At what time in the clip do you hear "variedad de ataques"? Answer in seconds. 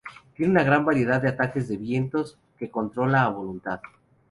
0.83-1.67